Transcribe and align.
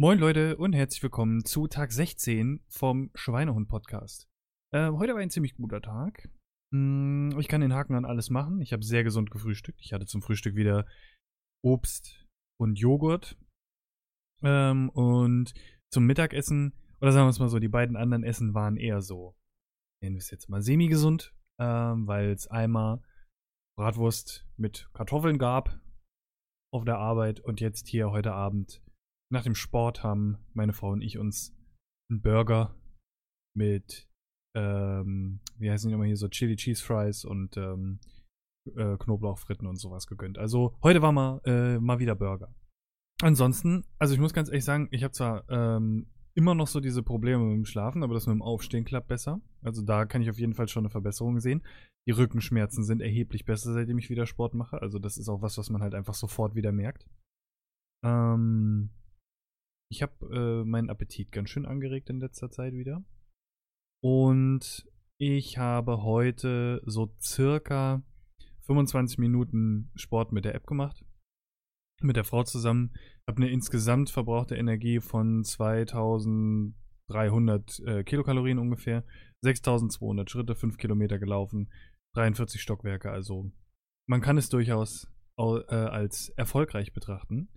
Moin 0.00 0.20
Leute 0.20 0.56
und 0.56 0.74
herzlich 0.74 1.02
willkommen 1.02 1.44
zu 1.44 1.66
Tag 1.66 1.90
16 1.90 2.62
vom 2.68 3.10
Schweinehund 3.16 3.68
Podcast. 3.68 4.28
Äh, 4.72 4.90
heute 4.90 5.14
war 5.14 5.20
ein 5.20 5.28
ziemlich 5.28 5.56
guter 5.56 5.82
Tag. 5.82 6.30
Hm, 6.72 7.36
ich 7.40 7.48
kann 7.48 7.62
den 7.62 7.74
Haken 7.74 7.96
an 7.96 8.04
alles 8.04 8.30
machen. 8.30 8.60
Ich 8.60 8.72
habe 8.72 8.84
sehr 8.84 9.02
gesund 9.02 9.32
gefrühstückt. 9.32 9.80
Ich 9.82 9.92
hatte 9.92 10.06
zum 10.06 10.22
Frühstück 10.22 10.54
wieder 10.54 10.86
Obst 11.64 12.28
und 12.60 12.78
Joghurt. 12.78 13.36
Ähm, 14.44 14.88
und 14.90 15.52
zum 15.92 16.06
Mittagessen, 16.06 16.74
oder 17.00 17.10
sagen 17.10 17.26
wir 17.26 17.30
es 17.30 17.40
mal 17.40 17.48
so, 17.48 17.58
die 17.58 17.66
beiden 17.66 17.96
anderen 17.96 18.22
Essen 18.22 18.54
waren 18.54 18.76
eher 18.76 19.00
so, 19.00 19.34
nennen 20.00 20.14
wir 20.14 20.20
es 20.20 20.30
jetzt 20.30 20.48
mal 20.48 20.62
semi-gesund, 20.62 21.34
ähm, 21.58 22.06
weil 22.06 22.30
es 22.30 22.46
einmal 22.46 23.02
Bratwurst 23.76 24.48
mit 24.56 24.88
Kartoffeln 24.92 25.38
gab 25.38 25.80
auf 26.72 26.84
der 26.84 26.98
Arbeit 26.98 27.40
und 27.40 27.60
jetzt 27.60 27.88
hier 27.88 28.12
heute 28.12 28.32
Abend 28.32 28.80
nach 29.30 29.44
dem 29.44 29.54
Sport 29.54 30.02
haben 30.02 30.38
meine 30.54 30.72
Frau 30.72 30.90
und 30.90 31.02
ich 31.02 31.18
uns 31.18 31.54
einen 32.10 32.22
Burger 32.22 32.74
mit, 33.54 34.08
ähm, 34.56 35.40
wie 35.58 35.70
heißen 35.70 35.88
die 35.88 35.94
immer 35.94 36.04
hier, 36.04 36.16
so 36.16 36.28
Chili 36.28 36.56
Cheese 36.56 36.84
Fries 36.84 37.24
und 37.24 37.56
ähm, 37.56 38.00
äh, 38.76 38.96
Knoblauchfritten 38.96 39.66
und 39.66 39.76
sowas 39.76 40.06
gegönnt. 40.06 40.38
Also 40.38 40.76
heute 40.82 41.02
war 41.02 41.12
mal, 41.12 41.40
äh, 41.44 41.78
mal 41.78 41.98
wieder 41.98 42.14
Burger. 42.14 42.54
Ansonsten, 43.20 43.84
also 43.98 44.14
ich 44.14 44.20
muss 44.20 44.32
ganz 44.32 44.48
ehrlich 44.48 44.64
sagen, 44.64 44.88
ich 44.92 45.02
habe 45.02 45.12
zwar 45.12 45.48
ähm, 45.50 46.06
immer 46.34 46.54
noch 46.54 46.68
so 46.68 46.78
diese 46.78 47.02
Probleme 47.02 47.42
mit 47.44 47.56
dem 47.56 47.64
Schlafen, 47.64 48.04
aber 48.04 48.14
das 48.14 48.26
mit 48.26 48.34
dem 48.34 48.42
Aufstehen 48.42 48.84
klappt 48.84 49.08
besser. 49.08 49.40
Also 49.60 49.82
da 49.82 50.06
kann 50.06 50.22
ich 50.22 50.30
auf 50.30 50.38
jeden 50.38 50.54
Fall 50.54 50.68
schon 50.68 50.82
eine 50.82 50.90
Verbesserung 50.90 51.40
sehen. 51.40 51.64
Die 52.06 52.12
Rückenschmerzen 52.12 52.84
sind 52.84 53.02
erheblich 53.02 53.44
besser, 53.44 53.72
seitdem 53.72 53.98
ich 53.98 54.08
wieder 54.08 54.24
Sport 54.24 54.54
mache. 54.54 54.80
Also 54.80 55.00
das 55.00 55.18
ist 55.18 55.28
auch 55.28 55.42
was, 55.42 55.58
was 55.58 55.68
man 55.68 55.82
halt 55.82 55.94
einfach 55.94 56.14
sofort 56.14 56.54
wieder 56.54 56.70
merkt. 56.70 57.06
Ähm, 58.04 58.90
ich 59.90 60.02
habe 60.02 60.12
äh, 60.32 60.64
meinen 60.64 60.90
Appetit 60.90 61.32
ganz 61.32 61.50
schön 61.50 61.66
angeregt 61.66 62.08
in 62.10 62.20
letzter 62.20 62.50
Zeit 62.50 62.74
wieder. 62.74 63.02
Und 64.02 64.86
ich 65.18 65.58
habe 65.58 66.02
heute 66.02 66.80
so 66.84 67.12
circa 67.20 68.02
25 68.66 69.18
Minuten 69.18 69.90
Sport 69.96 70.30
mit 70.32 70.44
der 70.44 70.54
App 70.54 70.66
gemacht. 70.66 71.04
Mit 72.00 72.16
der 72.16 72.24
Frau 72.24 72.44
zusammen. 72.44 72.92
Habe 73.26 73.42
eine 73.42 73.50
insgesamt 73.50 74.10
verbrauchte 74.10 74.54
Energie 74.56 75.00
von 75.00 75.42
2300 75.42 77.80
äh, 77.80 78.04
Kilokalorien 78.04 78.58
ungefähr. 78.58 79.04
6200 79.42 80.30
Schritte, 80.30 80.54
5 80.54 80.76
Kilometer 80.76 81.18
gelaufen, 81.18 81.72
43 82.14 82.60
Stockwerke. 82.60 83.10
Also 83.10 83.50
man 84.06 84.20
kann 84.20 84.38
es 84.38 84.48
durchaus 84.48 85.08
äh, 85.38 85.74
als 85.74 86.28
erfolgreich 86.30 86.92
betrachten. 86.92 87.48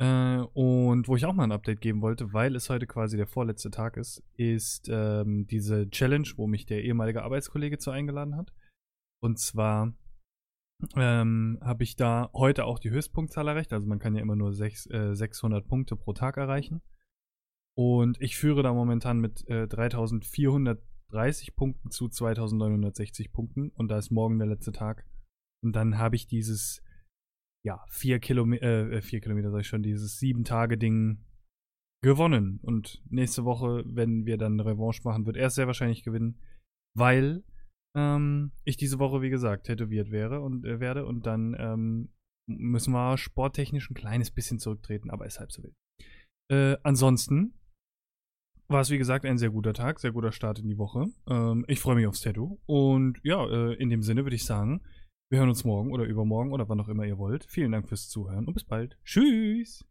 Äh, 0.00 0.38
und 0.54 1.06
wo 1.06 1.16
ich 1.16 1.24
auch 1.24 1.34
mal 1.34 1.44
ein 1.44 1.52
Update 1.52 1.80
geben 1.80 2.02
wollte, 2.02 2.32
weil 2.32 2.56
es 2.56 2.68
heute 2.68 2.86
quasi 2.86 3.16
der 3.16 3.26
vorletzte 3.26 3.70
Tag 3.70 3.96
ist, 3.96 4.22
ist 4.36 4.88
ähm, 4.90 5.46
diese 5.46 5.88
Challenge, 5.90 6.28
wo 6.36 6.46
mich 6.46 6.66
der 6.66 6.82
ehemalige 6.82 7.22
Arbeitskollege 7.22 7.78
zu 7.78 7.90
eingeladen 7.90 8.36
hat. 8.36 8.52
Und 9.20 9.38
zwar 9.38 9.94
ähm, 10.96 11.58
habe 11.62 11.84
ich 11.84 11.96
da 11.96 12.30
heute 12.34 12.64
auch 12.64 12.78
die 12.78 12.90
Höchstpunktzahl 12.90 13.48
erreicht. 13.48 13.72
Also 13.72 13.86
man 13.86 13.98
kann 13.98 14.14
ja 14.14 14.22
immer 14.22 14.36
nur 14.36 14.52
sechs, 14.52 14.86
äh, 14.90 15.14
600 15.14 15.66
Punkte 15.66 15.96
pro 15.96 16.12
Tag 16.12 16.36
erreichen. 16.36 16.82
Und 17.76 18.20
ich 18.20 18.36
führe 18.36 18.62
da 18.62 18.72
momentan 18.72 19.18
mit 19.18 19.48
äh, 19.48 19.66
3430 19.66 21.56
Punkten 21.56 21.90
zu 21.90 22.08
2960 22.08 23.32
Punkten. 23.32 23.70
Und 23.70 23.88
da 23.88 23.98
ist 23.98 24.10
morgen 24.10 24.38
der 24.38 24.48
letzte 24.48 24.72
Tag. 24.72 25.06
Und 25.62 25.74
dann 25.74 25.98
habe 25.98 26.16
ich 26.16 26.26
dieses 26.26 26.83
ja, 27.64 27.84
vier 27.88 28.18
Kilometer, 28.18 28.92
äh, 28.92 29.02
vier 29.02 29.20
Kilometer 29.20 29.50
sag 29.50 29.60
ich 29.60 29.66
schon, 29.66 29.82
dieses 29.82 30.18
Sieben-Tage-Ding 30.18 31.24
gewonnen. 32.02 32.60
Und 32.62 33.02
nächste 33.08 33.44
Woche, 33.44 33.82
wenn 33.86 34.26
wir 34.26 34.36
dann 34.36 34.60
eine 34.60 34.66
Revanche 34.66 35.02
machen, 35.04 35.26
wird 35.26 35.36
er 35.36 35.50
sehr 35.50 35.66
wahrscheinlich 35.66 36.02
gewinnen, 36.02 36.38
weil 36.96 37.42
ähm, 37.96 38.52
ich 38.64 38.76
diese 38.76 38.98
Woche, 38.98 39.22
wie 39.22 39.30
gesagt, 39.30 39.66
tätowiert 39.66 40.10
wäre 40.10 40.40
und 40.40 40.64
äh, 40.66 40.80
werde 40.80 41.06
und 41.06 41.26
dann 41.26 41.56
ähm, 41.58 42.12
müssen 42.46 42.92
wir 42.92 43.16
sporttechnisch 43.16 43.90
ein 43.90 43.94
kleines 43.94 44.30
bisschen 44.30 44.58
zurücktreten, 44.58 45.10
aber 45.10 45.24
ist 45.24 45.40
halb 45.40 45.50
so 45.50 45.62
wild. 45.62 45.74
Äh, 46.52 46.76
ansonsten 46.82 47.58
war 48.68 48.80
es, 48.80 48.90
wie 48.90 48.98
gesagt, 48.98 49.24
ein 49.24 49.38
sehr 49.38 49.50
guter 49.50 49.72
Tag, 49.72 50.00
sehr 50.00 50.12
guter 50.12 50.32
Start 50.32 50.58
in 50.58 50.68
die 50.68 50.78
Woche. 50.78 51.06
Ähm, 51.28 51.64
ich 51.68 51.80
freue 51.80 51.96
mich 51.96 52.06
aufs 52.06 52.20
Tattoo 52.20 52.58
und 52.66 53.18
ja, 53.22 53.46
äh, 53.46 53.74
in 53.74 53.88
dem 53.88 54.02
Sinne 54.02 54.24
würde 54.24 54.36
ich 54.36 54.44
sagen, 54.44 54.82
wir 55.34 55.40
hören 55.40 55.48
uns 55.48 55.64
morgen 55.64 55.90
oder 55.90 56.04
übermorgen 56.04 56.52
oder 56.52 56.68
wann 56.68 56.80
auch 56.80 56.86
immer 56.86 57.02
ihr 57.02 57.18
wollt. 57.18 57.44
Vielen 57.48 57.72
Dank 57.72 57.88
fürs 57.88 58.08
Zuhören 58.08 58.46
und 58.46 58.54
bis 58.54 58.62
bald. 58.62 58.96
Tschüss! 59.04 59.84